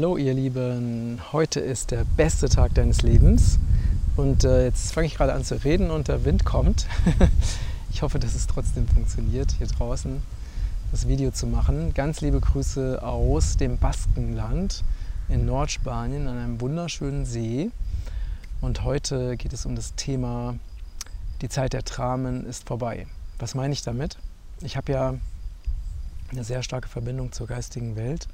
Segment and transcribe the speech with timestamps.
[0.00, 3.58] Hallo ihr Lieben, heute ist der beste Tag deines Lebens
[4.16, 6.86] und äh, jetzt fange ich gerade an zu reden und der Wind kommt.
[7.90, 10.22] ich hoffe, dass es trotzdem funktioniert, hier draußen
[10.90, 11.92] das Video zu machen.
[11.92, 14.84] Ganz liebe Grüße aus dem Baskenland
[15.28, 17.70] in Nordspanien an einem wunderschönen See.
[18.62, 20.54] Und heute geht es um das Thema,
[21.42, 23.06] die Zeit der Dramen ist vorbei.
[23.38, 24.16] Was meine ich damit?
[24.62, 25.14] Ich habe ja
[26.32, 28.28] eine sehr starke Verbindung zur geistigen Welt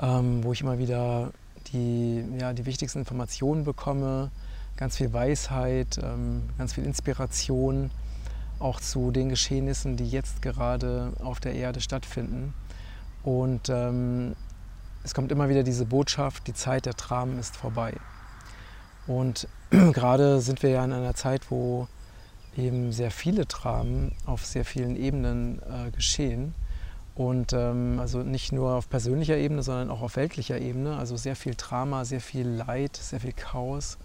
[0.00, 1.32] ähm, wo ich immer wieder
[1.72, 4.30] die, ja, die wichtigsten Informationen bekomme,
[4.76, 7.90] ganz viel Weisheit, ähm, ganz viel Inspiration,
[8.58, 12.54] auch zu den Geschehnissen, die jetzt gerade auf der Erde stattfinden.
[13.22, 14.34] Und ähm,
[15.02, 17.94] es kommt immer wieder diese Botschaft, die Zeit der Dramen ist vorbei.
[19.06, 21.88] Und gerade sind wir ja in einer Zeit, wo
[22.56, 26.54] eben sehr viele Dramen auf sehr vielen Ebenen äh, geschehen.
[27.14, 30.96] Und ähm, also nicht nur auf persönlicher Ebene, sondern auch auf weltlicher Ebene.
[30.96, 33.98] Also sehr viel Drama, sehr viel Leid, sehr viel Chaos.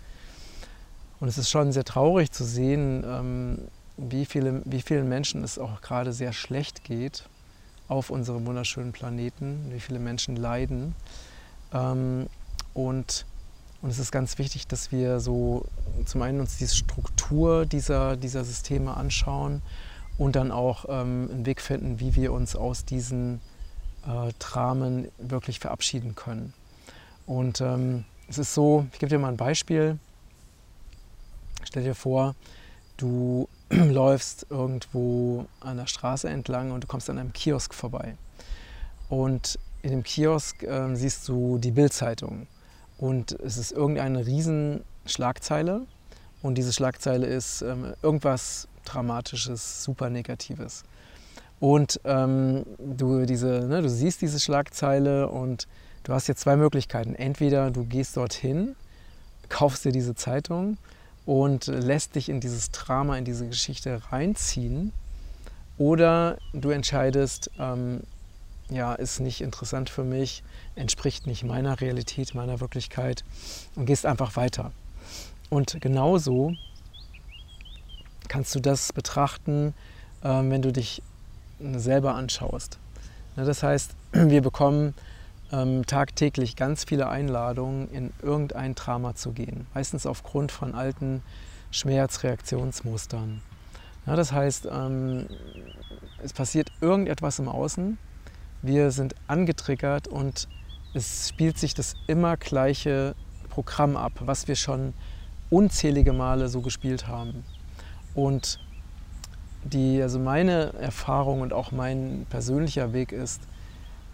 [1.20, 3.58] Und es ist schon sehr traurig zu sehen, ähm,
[3.98, 7.30] wie, viele, wie vielen Menschen es auch gerade sehr schlecht geht
[7.88, 10.96] auf unserem wunderschönen Planeten, wie viele Menschen leiden.
[11.74, 12.28] Ähm,
[12.74, 13.26] und,
[13.82, 15.66] und es ist ganz wichtig, dass wir so
[16.06, 19.62] zum einen uns die Struktur dieser, dieser Systeme anschauen
[20.18, 23.42] und dann auch ähm, einen Weg finden, wie wir uns aus diesen
[24.08, 26.54] äh, Dramen wirklich verabschieden können.
[27.26, 30.00] Und ähm, es ist so, ich gebe dir mal ein Beispiel.
[31.64, 32.36] Stell dir vor,
[32.98, 38.16] du läufst irgendwo an der Straße entlang und du kommst an einem Kiosk vorbei.
[39.10, 42.48] Und in dem Kiosk äh, siehst du die Bildzeitung.
[42.98, 45.86] Und es ist irgendeine Riesenschlagzeile.
[46.42, 50.84] Und diese Schlagzeile ist ähm, irgendwas Dramatisches, super Negatives.
[51.60, 55.68] Und ähm, du, diese, ne, du siehst diese Schlagzeile und
[56.04, 57.16] du hast jetzt zwei Möglichkeiten.
[57.16, 58.76] Entweder du gehst dorthin,
[59.50, 60.78] kaufst dir diese Zeitung
[61.26, 64.92] und lässt dich in dieses Drama, in diese Geschichte reinziehen.
[65.78, 68.02] Oder du entscheidest, ähm,
[68.70, 70.44] ja, ist nicht interessant für mich,
[70.76, 73.24] entspricht nicht meiner Realität, meiner Wirklichkeit
[73.76, 74.72] und gehst einfach weiter.
[75.50, 76.54] Und genauso
[78.30, 79.74] kannst du das betrachten,
[80.24, 81.02] ähm, wenn du dich
[81.60, 82.80] selber anschaust.
[83.36, 84.94] Ne, das heißt, wir bekommen
[85.52, 91.22] ähm, tagtäglich ganz viele Einladungen, in irgendein Drama zu gehen, meistens aufgrund von alten
[91.72, 93.42] Schmerzreaktionsmustern.
[94.06, 95.28] das heißt, ähm,
[96.24, 97.98] es passiert irgendetwas im Außen,
[98.62, 100.48] wir sind angetriggert und
[100.94, 103.16] es spielt sich das immer gleiche
[103.50, 104.94] Programm ab, was wir schon
[105.50, 107.44] unzählige Male so gespielt haben.
[108.16, 108.60] Und
[109.64, 113.42] die, also meine Erfahrung und auch mein persönlicher Weg ist,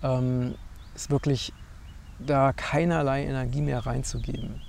[0.03, 0.55] ähm,
[0.95, 1.53] ist wirklich
[2.19, 4.61] da keinerlei Energie mehr reinzugeben.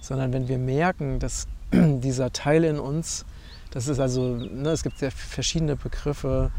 [0.00, 3.24] Sondern wenn wir merken, dass dieser Teil in uns,
[3.70, 6.50] das ist also, ne, es gibt sehr verschiedene Begriffe,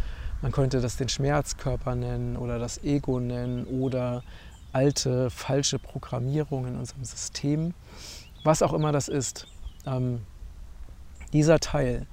[0.41, 4.23] man könnte das den Schmerzkörper nennen oder das Ego nennen oder
[4.71, 7.73] alte falsche Programmierung in unserem System,
[8.43, 9.47] was auch immer das ist.
[9.85, 10.21] Ähm,
[11.33, 12.05] dieser Teil,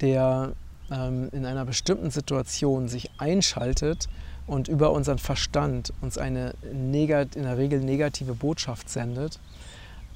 [0.00, 0.52] der
[0.90, 4.08] ähm, in einer bestimmten Situation sich einschaltet
[4.46, 9.38] und über unseren Verstand uns eine negat in der Regel negative Botschaft sendet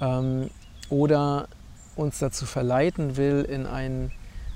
[0.01, 0.51] ähm,
[0.89, 1.49] oder
[1.95, 4.11] uns dazu verleiten will, in ein,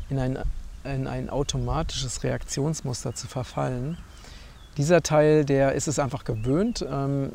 [0.09, 0.39] in, ein,
[0.85, 3.99] in ein automatisches Reaktionsmuster zu verfallen.
[4.79, 7.33] Dieser Teil, der ist es einfach gewöhnt, ähm,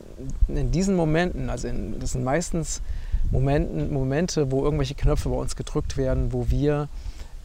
[0.47, 2.81] in diesen Momenten, also in, das sind meistens
[3.29, 6.89] Momenten, Momente, wo irgendwelche Knöpfe bei uns gedrückt werden, wo wir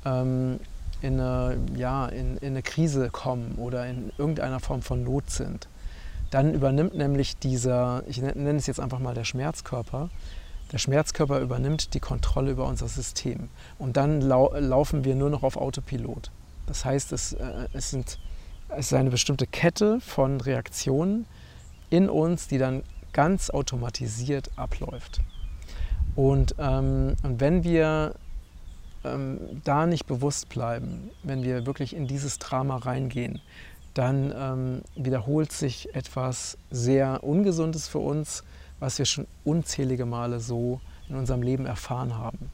[0.05, 0.59] ähm,
[1.03, 5.69] in, eine, ja, in, in eine Krise kommen oder in irgendeiner Form von Not sind.
[6.31, 10.11] Dann übernimmt nämlich dieser, ich nenne es jetzt einfach mal der Schmerzkörper,
[10.73, 13.49] der Schmerzkörper übernimmt die Kontrolle über unser System.
[13.79, 16.33] Und dann lau laufen wir nur noch auf Autopilot.
[16.67, 18.19] Das heißt, es, äh, es, sind,
[18.71, 21.27] es ist eine bestimmte Kette von Reaktionen
[21.91, 25.21] in uns, die dann ganz automatisiert abläuft.
[26.17, 28.15] Und, ähm, wenn wir
[29.05, 33.41] ähm, da nicht bewusst bleiben, wenn wir wirklich in dieses Drama reingehen,
[33.95, 38.45] dann ähm, wiederholt sich etwas sehr Ungesundes für uns,
[38.79, 42.51] was wir schon unzählige Male so in unserem Leben erfahren haben.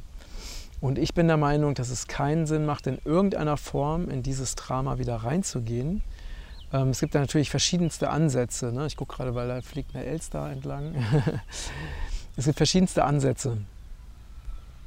[0.81, 4.57] Und ich bin der Meinung, dass es keinen Sinn macht, in irgendeiner Form in dieses
[4.57, 6.03] Drama wieder reinzugehen.
[6.73, 8.73] Ähm, es gibt da natürlich verschiedenste Ansätze.
[8.73, 8.87] Ne?
[8.87, 10.95] Ich gucke gerade, weil da fliegt eine Elster entlang.
[12.37, 13.59] es gibt verschiedenste Ansätze.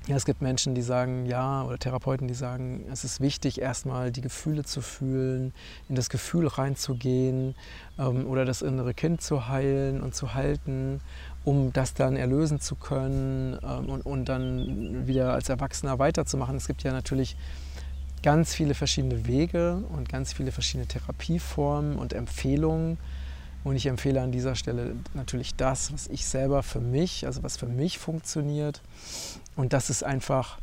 [0.07, 4.11] Ja, es gibt Menschen, die sagen, ja, oder Therapeuten, die sagen, es ist wichtig, erstmal
[4.11, 5.51] die Gefühle zu fühlen,
[5.89, 7.55] in das Gefühl reinzugehen
[7.97, 11.01] ähm, oder das innere Kind zu heilen und zu halten,
[11.43, 16.55] um das dann erlösen zu können ähm, und, und dann wieder als Erwachsener weiterzumachen.
[16.55, 17.35] Es gibt ja natürlich
[18.21, 22.99] ganz viele verschiedene Wege und ganz viele verschiedene Therapieformen und Empfehlungen.
[23.65, 27.57] Und ich empfehle an dieser Stelle natürlich das, was ich selber für mich, also was
[27.57, 28.79] für mich funktioniert.
[29.55, 30.59] Und das ist einfach,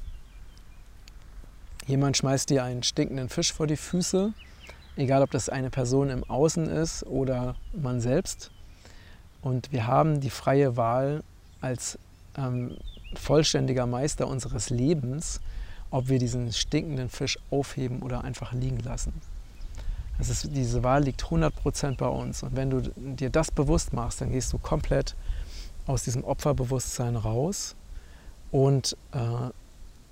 [1.89, 4.33] jemand schmeißt dir einen stinkenden Fisch vor die Füße,
[4.97, 8.53] egal ob das eine Person im Außen ist oder man selbst.
[9.43, 11.25] Und wir haben die freie Wahl
[11.61, 11.99] als
[12.37, 12.77] ähm,
[13.17, 15.41] vollständiger Meister unseres Lebens,
[15.91, 19.13] ob wir diesen stinkenden Fisch aufheben oder einfach liegen lassen.
[20.23, 22.45] Das ist, diese Wahl liegt 100% bei uns.
[22.45, 25.17] Und wenn du dir das bewusst machst, dann gehst du komplett
[25.89, 27.75] aus diesem Opferbewusstsein raus
[28.53, 29.51] und äh,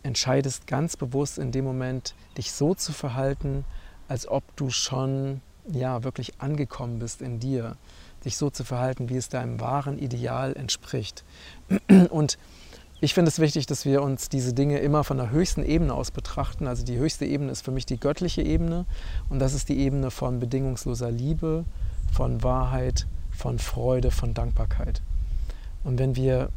[0.03, 3.65] entscheidest ganz bewusst in dem Moment, dich so zu verhalten,
[4.09, 7.77] als ob du schon ja, wirklich angekommen bist in dir.
[8.25, 11.23] Dich so zu verhalten, wie es deinem wahren Ideal entspricht.
[12.11, 12.37] Und
[13.02, 16.11] ich finde es wichtig, dass wir uns diese Dinge immer von der höchsten Ebene aus
[16.11, 16.67] betrachten.
[16.67, 18.85] Also die höchste Ebene ist für mich die göttliche Ebene
[19.31, 21.64] und das ist die Ebene von bedingungsloser Liebe,
[22.12, 25.00] von Wahrheit, von Freude, von Dankbarkeit.
[25.82, 26.50] Und wenn wir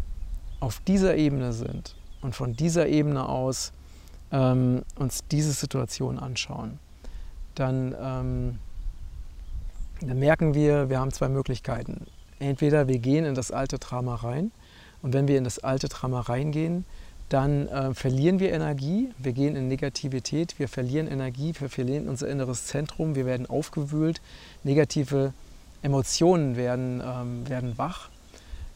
[0.60, 3.72] auf dieser Ebene sind und von dieser Ebene aus
[4.32, 6.80] ähm, uns diese Situation anschauen,
[7.56, 8.60] dann, ähm,
[10.02, 12.06] dann merken wir, wir haben zwei Möglichkeiten.
[12.40, 14.52] Entweder wir gehen in das alte Drama rein
[15.04, 16.86] und wenn wir in das alte Drama reingehen,
[17.30, 22.28] dann äh, verlieren wir Energie, wir gehen in Negativität, wir verlieren Energie, wir verlieren unser
[22.28, 24.22] inneres Zentrum, wir werden aufgewühlt,
[24.64, 25.34] negative
[25.82, 28.10] Emotionen werden, ähm, werden wach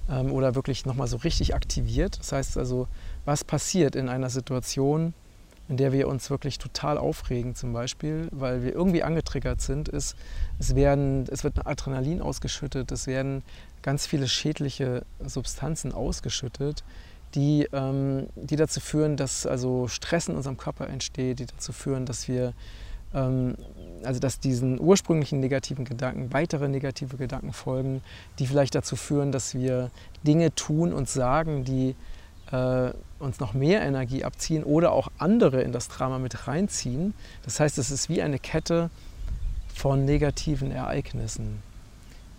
[0.10, 2.20] ähm, oder wirklich nochmal so richtig aktiviert.
[2.20, 2.88] Das heißt also,
[3.26, 5.14] was passiert in einer Situation,
[5.70, 10.16] in der wir uns wirklich total aufregen zum Beispiel, weil wir irgendwie angetriggert sind, ist,
[10.60, 13.44] es, werden, es wird Adrenalin ausgeschüttet, es werden
[13.88, 16.84] ganz viele schädliche Substanzen ausgeschüttet,
[17.36, 22.06] die, ähm, die dazu führen, dass also Stress in unserem Körper entsteht, die dazu führen,
[22.06, 22.52] dass wir
[23.14, 23.56] ähm,
[24.04, 28.02] also dass diesen ursprünglichen negativen Gedanken weitere negative Gedanken folgen,
[28.40, 29.90] die vielleicht dazu führen, dass wir
[30.22, 31.96] Dinge tun und sagen, die
[32.52, 37.14] äh, uns noch mehr Energie abziehen oder auch andere in das Drama mit reinziehen.
[37.46, 38.90] Das heißt, es ist wie eine Kette
[39.74, 41.64] von negativen Ereignissen,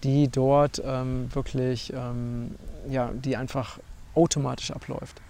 [0.04, 2.54] die dort ähm, wirklich, ähm,
[2.88, 3.78] ja, die einfach
[4.14, 5.20] automatisch abläuft.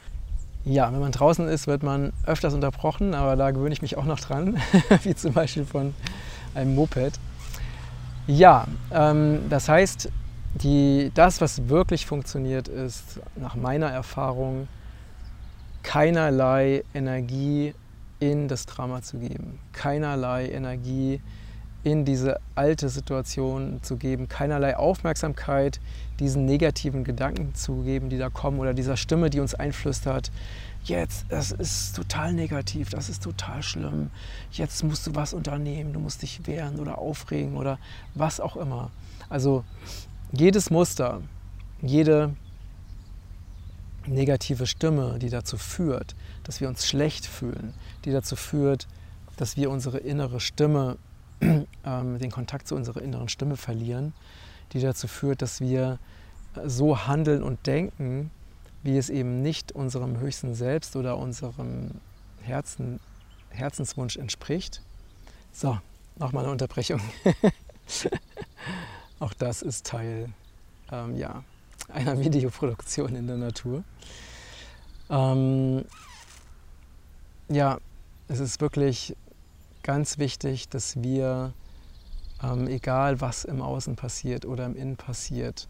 [0.65, 4.05] Ja, wenn man draußen ist, wird man öfters unterbrochen, aber da gewöhne ich mich auch
[4.05, 4.59] noch dran,
[5.03, 5.95] wie zum Beispiel von
[6.55, 7.19] einem Moped.
[8.27, 10.11] Ja, ähm, das heißt,
[10.55, 14.69] die, das, was wirklich funktioniert, ist nach meiner Erfahrung
[15.83, 17.75] keinerlei Energie
[18.21, 21.21] in das Drama zu geben, keinerlei Energie
[21.85, 25.81] diese alte Situation zu geben, keinerlei Aufmerksamkeit
[26.19, 30.31] diesen negativen Gedanken zu geben, die da kommen oder dieser Stimme, die uns einflüstert,
[30.85, 34.11] jetzt, das ist total negativ, das ist total schlimm,
[34.51, 37.79] jetzt musst du was unternehmen, du musst dich wehren oder aufregen oder
[38.15, 38.91] was auch immer.
[39.29, 39.65] Also
[40.33, 41.23] jedes Muster,
[41.81, 42.35] jede
[44.07, 46.15] negative Stimme, die dazu führt,
[46.45, 47.75] dass wir uns schlecht fühlen,
[48.05, 48.89] die dazu führt,
[49.37, 50.97] dass wir unsere innere Stimme,
[51.41, 54.13] den Kontakt zu unserer inneren Stimme verlieren,
[54.73, 55.99] die dazu führt, dass wir
[56.65, 58.31] so handeln und denken,
[58.83, 61.93] wie es eben nicht unserem höchsten Selbst oder unserem
[62.43, 63.01] Herzen,
[63.51, 64.83] Herzenswunsch entspricht.
[65.53, 65.79] So,
[66.17, 67.01] nochmal eine Unterbrechung.
[69.19, 70.31] Auch das ist Teil
[70.93, 71.43] ähm, ja,
[71.89, 73.83] einer Videoproduktion in der Natur.
[75.11, 75.85] Ähm,
[77.49, 77.79] ja,
[78.29, 79.17] es ist wirklich
[79.89, 81.55] ganz wichtig, dass wir,
[82.43, 85.67] ähm, egal was im Außen passiert oder im Innen passiert,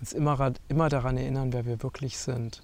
[0.00, 2.62] uns immer, immer daran erinnern, wer wir wirklich sind.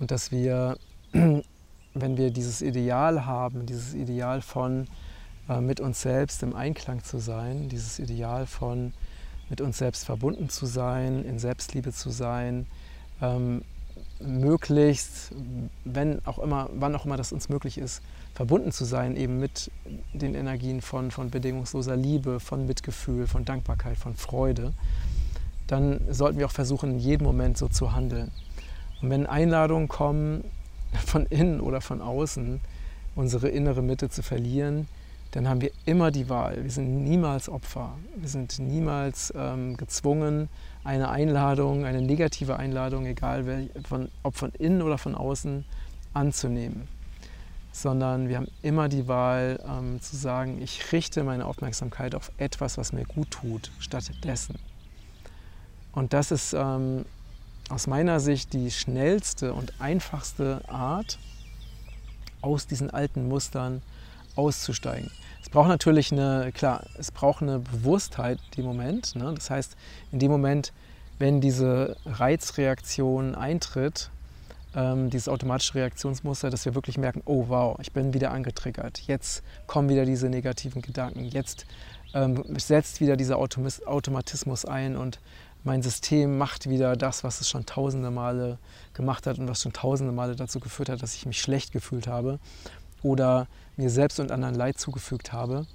[0.00, 0.76] Und dass wir,
[1.12, 4.86] wenn wir dieses Ideal haben, dieses Ideal von
[5.48, 8.92] äh, mit uns selbst im Einklang zu sein, dieses Ideal von
[9.48, 12.66] mit uns selbst verbunden zu sein, in Selbstliebe zu sein,
[13.22, 13.62] ähm,
[14.20, 15.32] möglichst,
[15.86, 18.02] wenn auch immer, wann auch immer das uns möglich ist,
[18.34, 19.70] verbunden zu sein, eben mit
[20.12, 24.72] den Energien von, von bedingungsloser Liebe, von Mitgefühl, von Dankbarkeit, von Freude
[25.66, 28.30] dann sollten wir auch versuchen, in jedem Moment so zu handeln.
[29.00, 30.44] Und wenn Einladungen kommen,
[31.06, 32.60] von innen oder von außen,
[33.16, 34.88] unsere innere Mitte zu verlieren,
[35.32, 36.62] dann haben wir immer die Wahl.
[36.62, 37.94] Wir sind niemals Opfer.
[38.14, 40.48] Wir sind niemals ähm, gezwungen,
[40.84, 45.64] eine Einladung, eine negative Einladung, egal von, ob von innen oder von außen,
[46.12, 46.86] anzunehmen,
[47.74, 52.78] sondern wir haben immer die Wahl ähm, zu sagen, ich richte meine Aufmerksamkeit auf etwas,
[52.78, 54.54] was mir gut tut, stattdessen.
[55.90, 57.04] Und das ist ähm,
[57.68, 61.18] aus meiner Sicht die schnellste und einfachste Art,
[62.42, 63.82] aus diesen alten Mustern
[64.36, 65.10] auszusteigen.
[65.42, 69.16] Es braucht natürlich eine, klar, es braucht eine Bewusstheit dem Moment.
[69.16, 69.32] Ne?
[69.34, 69.76] Das heißt,
[70.12, 70.72] in dem Moment,
[71.18, 74.10] wenn diese Reizreaktion eintritt,
[74.74, 79.00] ähm, dieses automatische Reaktionsmuster, dass wir wirklich merken, oh wow, ich bin wieder angetriggert.
[79.00, 81.24] Jetzt kommen wieder diese negativen Gedanken.
[81.24, 81.66] Jetzt
[82.14, 85.20] ähm, setzt wieder dieser Automatismus ein und
[85.64, 88.58] mein System macht wieder das, was es schon tausende Male
[88.92, 92.06] gemacht hat und was schon tausende Male dazu geführt hat, dass ich mich schlecht gefühlt
[92.06, 92.38] habe
[93.02, 95.66] oder mir selbst und anderen Leid zugefügt habe.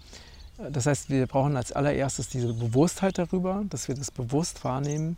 [0.72, 5.18] Das heißt, wir brauchen als allererstes diese Bewusstheit darüber, dass wir das bewusst wahrnehmen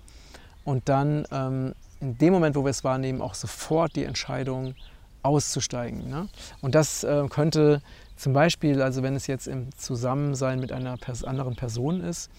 [0.63, 4.75] und dann ähm, in dem Moment, wo wir es wahrnehmen, auch sofort die Entscheidung
[5.21, 6.09] auszusteigen.
[6.09, 6.27] Ne?
[6.61, 7.81] Und das äh, könnte
[8.15, 12.29] zum Beispiel, also wenn es jetzt im Zusammensein mit einer pers anderen Person ist,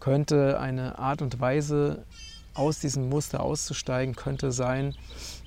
[0.00, 2.04] könnte eine Art und Weise,
[2.54, 4.94] aus diesem Muster auszusteigen, könnte sein,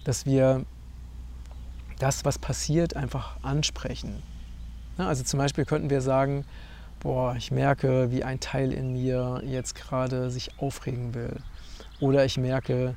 [0.04, 0.66] dass wir
[2.00, 4.22] das, was passiert, einfach ansprechen.
[4.98, 6.46] Also zum Beispiel könnten wir sagen,
[7.00, 11.38] boah, ich merke, wie ein Teil in mir jetzt gerade sich aufregen will.
[12.00, 12.96] Oder ich merke,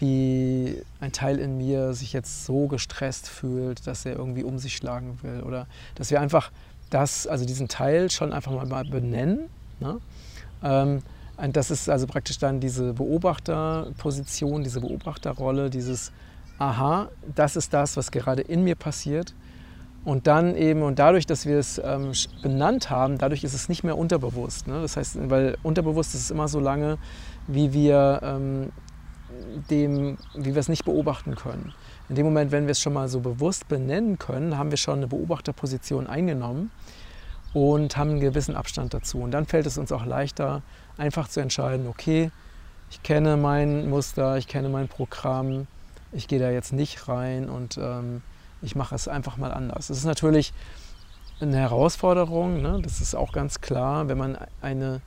[0.00, 4.76] wie ein Teil in mir sich jetzt so gestresst fühlt, dass er irgendwie um sich
[4.76, 5.42] schlagen will.
[5.42, 6.50] Oder dass wir einfach
[6.90, 9.48] das, also diesen Teil schon einfach mal benennen.
[9.80, 9.98] Ne?
[10.62, 11.02] Ähm,
[11.52, 16.12] das ist also praktisch dann diese Beobachterposition, diese Beobachterrolle, dieses
[16.58, 19.34] Aha, das ist das, was gerade in mir passiert.
[20.04, 22.12] Und dann eben, und dadurch, dass wir es ähm,
[22.42, 24.66] benannt haben, dadurch ist es nicht mehr unterbewusst.
[24.66, 24.80] Ne?
[24.80, 26.98] Das heißt, weil unterbewusst ist es immer so lange,
[27.46, 28.72] wie wir, ähm,
[29.70, 31.72] dem, wie wir es nicht beobachten können.
[32.08, 34.98] In dem Moment, wenn wir es schon mal so bewusst benennen können, haben wir schon
[34.98, 36.70] eine Beobachterposition eingenommen
[37.52, 39.18] und haben einen gewissen Abstand dazu.
[39.20, 40.62] Und dann fällt es uns auch leichter,
[40.96, 42.30] einfach zu entscheiden, okay,
[42.90, 45.66] ich kenne mein Muster, ich kenne mein Programm,
[46.12, 48.22] ich gehe da jetzt nicht rein und ähm,
[48.62, 49.90] ich mache es einfach mal anders.
[49.90, 50.52] Es ist natürlich
[51.40, 52.80] eine Herausforderung, ne?
[52.82, 55.00] das ist auch ganz klar, wenn man eine,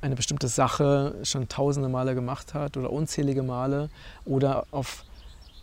[0.00, 3.90] eine bestimmte Sache schon tausende Male gemacht hat oder unzählige Male
[4.24, 5.04] oder auf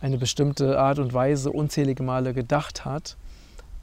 [0.00, 3.16] eine bestimmte Art und Weise unzählige Male gedacht hat,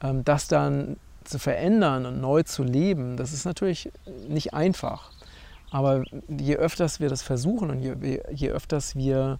[0.02, 3.90] ähm, das dann zu verändern und neu zu leben, das ist natürlich
[4.28, 5.10] nicht einfach.
[5.70, 9.38] Aber je öfters wir das versuchen und je, je öfters wir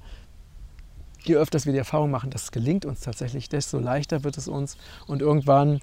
[1.23, 4.47] je öfters wir die Erfahrung machen, dass es gelingt uns tatsächlich, desto leichter wird es
[4.47, 4.77] uns
[5.07, 5.81] und irgendwann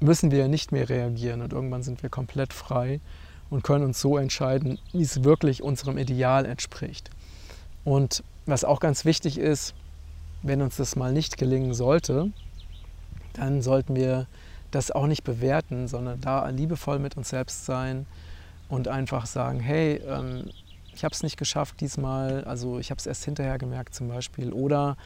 [0.00, 3.00] müssen wir nicht mehr reagieren und irgendwann sind wir komplett frei
[3.54, 7.08] und können uns so entscheiden, wie es wirklich unserem Ideal entspricht.
[7.84, 9.74] Und was auch ganz wichtig ist,
[10.42, 12.32] wenn uns das mal nicht gelingen sollte,
[13.34, 14.26] dann sollten wir
[14.72, 18.06] das auch nicht bewerten, sondern da liebevoll mit uns selbst sein
[18.68, 20.50] und einfach sagen, hey, ähm,
[20.92, 24.52] ich habe es nicht geschafft diesmal, also ich habe es erst hinterher gemerkt zum Beispiel.
[24.52, 24.96] Oder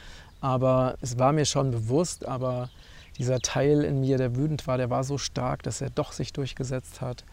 [0.41, 2.71] aber es war mir schon bewusst, aber
[3.19, 6.33] dieser Teil in mir, der wütend war, der war so stark, dass er doch sich
[6.33, 7.23] durchgesetzt hat.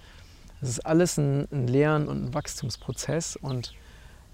[0.61, 3.75] Es ist alles ein, ein Lern- und ein Wachstumsprozess und,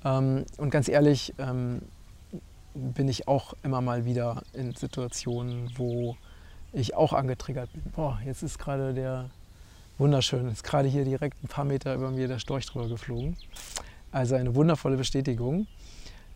[0.05, 1.83] ähm, und ganz ehrlich ähm,
[2.75, 6.17] bin ich auch immer mal wieder in Situationen, wo
[6.73, 7.83] ich auch angetriggert bin.
[7.95, 9.31] Boah, jetzt ist gerade der
[9.99, 13.37] wunderschön, ist gerade hier direkt ein paar Meter über mir der Storch drüber geflogen.
[14.11, 15.67] Also eine wundervolle Bestätigung.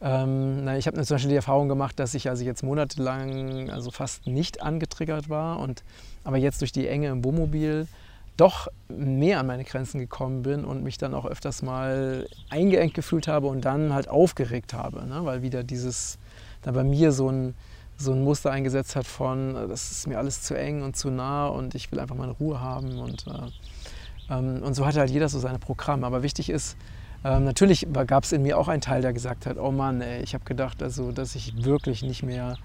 [0.01, 3.91] Ähm, na, ich habe zum Beispiel die Erfahrung gemacht, dass ich also jetzt monatelang also
[3.91, 5.83] fast nicht angetriggert war und
[6.23, 7.89] aber jetzt durch die Enge im Wohnmobil
[8.37, 13.29] doch mehr an meine Grenzen gekommen bin und mich dann auch öfters mal eingeengt gefühlt
[13.29, 15.25] habe und dann halt aufgeregt habe, ne?
[15.25, 16.19] weil wieder dieses,
[16.63, 17.55] da bei mir so ein,
[17.97, 21.47] so ein Muster eingesetzt hat von, das ist mir alles zu eng und zu nah
[21.47, 25.29] und ich will einfach meine Ruhe haben und, äh, ähm, und so hat halt jeder
[25.29, 26.07] so seine Programme.
[26.07, 26.77] Aber wichtig ist,
[27.25, 30.23] ähm, natürlich gab es in mir auch einen Teil, der gesagt hat, oh Mann, ey,
[30.23, 32.57] ich habe gedacht, also, dass ich wirklich nicht mehr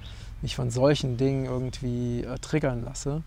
[0.41, 3.23] mich von solchen Dingen irgendwie äh, triggern lasse.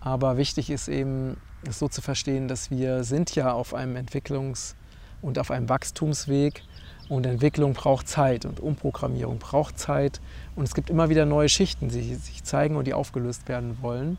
[0.00, 1.36] Aber wichtig ist eben,
[1.66, 4.74] es so zu verstehen, dass wir sind ja auf einem Entwicklungs-
[5.22, 6.62] und auf einem Wachstumsweg
[7.08, 10.20] und Entwicklung braucht Zeit und Umprogrammierung braucht Zeit
[10.56, 14.18] und es gibt immer wieder neue Schichten, die sich zeigen und die aufgelöst werden wollen.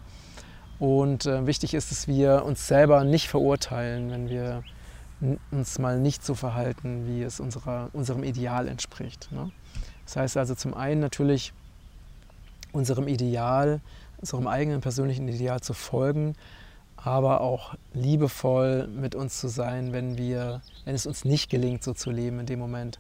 [0.80, 4.64] Und äh, wichtig ist, dass wir uns selber nicht verurteilen, wenn wir
[5.52, 9.30] uns mal nicht so verhalten, wie es unserer, unserem Ideal entspricht.
[9.32, 9.52] Ne?
[10.06, 11.54] Das heißt also zum einen natürlich
[12.72, 13.82] unserem Ideal,
[14.18, 16.36] unserem eigenen persönlichen Ideal zu folgen,
[17.04, 21.94] aber auch liebevoll mit uns zu sein, wenn, wir, wenn es uns nicht gelingt, so
[21.94, 23.00] zu leben in dem Moment,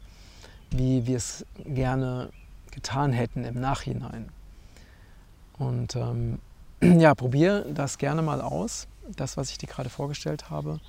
[0.71, 2.29] wie wir es gerne
[2.71, 4.29] getan hätten im Nachhinein.
[5.57, 6.39] Und ähm,
[6.81, 10.79] ja, probier das gerne mal aus, das, was ich dir gerade vorgestellt habe.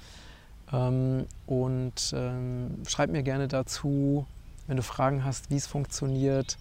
[0.73, 4.27] Ähm, und ähm, schreib mir gerne dazu,
[4.69, 6.59] wenn du Fragen hast, wie es funktioniert.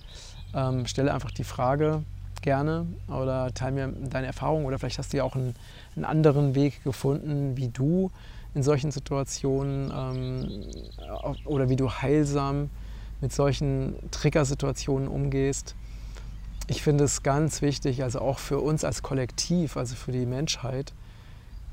[0.55, 2.03] Ähm, stelle einfach die Frage
[2.41, 5.55] gerne oder teile mir deine Erfahrungen oder vielleicht hast du ja auch einen,
[5.95, 8.11] einen anderen Weg gefunden, wie du
[8.53, 10.65] in solchen Situationen ähm,
[11.45, 12.69] oder wie du heilsam
[13.21, 15.75] mit solchen Triggersituationen umgehst.
[16.67, 20.93] Ich finde es ganz wichtig, also auch für uns als Kollektiv, also für die Menschheit,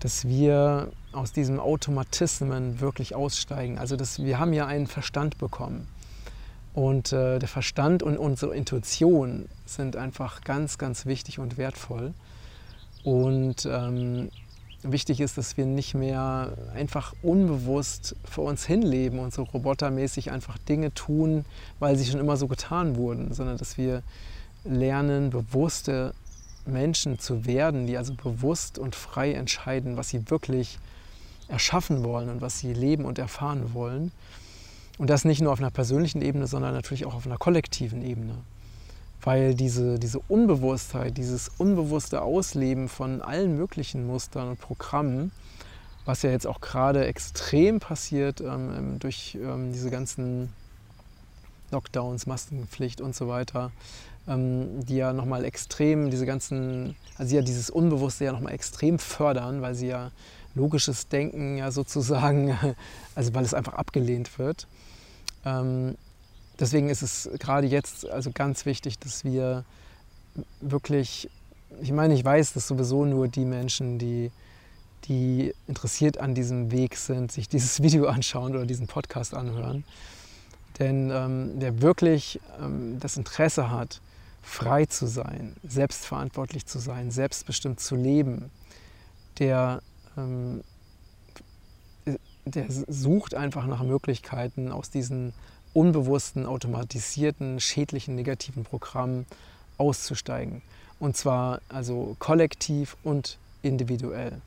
[0.01, 3.79] dass wir aus diesem Automatismen wirklich aussteigen.
[3.79, 5.87] Also dass wir haben ja einen Verstand bekommen.
[6.77, 12.13] Und äh, der Verstand und unsere Intuition sind einfach ganz, ganz wichtig und wertvoll.
[13.03, 14.29] Und ähm,
[14.83, 20.59] wichtig ist, dass wir nicht mehr einfach unbewusst vor uns hinleben und so robotermäßig einfach
[20.59, 21.47] Dinge tun,
[21.79, 24.03] weil sie schon immer so getan wurden, sondern dass wir
[24.63, 26.13] lernen, bewusste
[26.67, 30.79] Menschen zu werden, die also bewusst und frei entscheiden, was sie wirklich
[31.49, 34.13] erschaffen wollen und was sie leben und erfahren wollen.
[34.99, 38.39] Und das nicht nur auf einer persönlichen Ebene, sondern natürlich auch auf einer kollektiven Ebene.
[39.21, 45.33] Weil diese, diese Unbewusstheit, dieses unbewusste Ausleben von allen möglichen Mustern und Programmen,
[46.05, 50.53] was ja jetzt auch gerade extrem passiert ähm, ähm durch ähm, diese ganzen
[51.73, 53.73] Lockdowns, Maskenpflicht und so weiter,
[54.29, 59.63] ähm, die ja nochmal extrem diese ganzen, also ja dieses Unbewusste ja nochmal extrem fördern,
[59.63, 60.13] weil sie ja
[60.55, 62.57] logisches Denken ja sozusagen,
[63.15, 64.67] also weil es einfach abgelehnt wird.
[65.47, 65.97] Ähm,
[66.61, 69.65] deswegen ist es gerade jetzt also ganz wichtig, dass wir
[70.61, 71.31] wirklich,
[71.81, 74.31] ich meine, ich weiß, dass sowieso nur die Menschen, die,
[75.05, 79.85] die interessiert an diesem Weg sind, sich dieses Video anschauen oder diesen Podcast anhören.
[80.79, 84.03] Denn ähm, wer wirklich ähm, das Interesse hat,
[84.43, 88.51] frei zu sein, selbstverantwortlich zu sein, selbstbestimmt zu leben,
[89.39, 89.83] der
[90.17, 90.63] ähm,
[92.47, 95.33] der sucht einfach nach Möglichkeiten, aus diesen
[95.75, 99.27] unbewussten, automatisierten, schädlichen, negativen Programmen
[99.79, 100.63] auszusteigen.
[100.99, 104.41] Und zwar also kollektiv und individuell.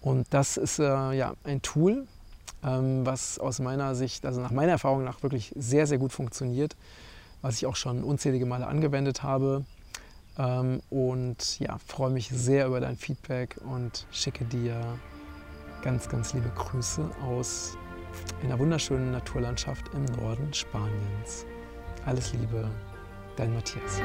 [0.00, 2.08] Und das ist äh, ja ein Tool,
[2.64, 6.74] ähm, was aus meiner Sicht, also nach meiner Erfahrung nach wirklich sehr, sehr gut funktioniert,
[7.40, 9.64] was ich auch schon unzählige Male angewendet habe.
[10.38, 14.98] Ähm, und ja, freue mich sehr über dein Feedback und schicke dir
[15.82, 17.76] Ganz, ganz liebe Grüße aus
[18.44, 21.44] einer wunderschönen Naturlandschaft im Norden Spaniens.
[22.06, 22.70] Alles Liebe,
[23.34, 24.00] dein Matthias.